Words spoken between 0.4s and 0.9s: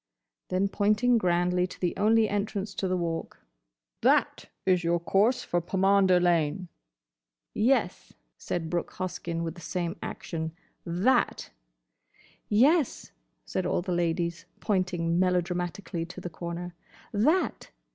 Then,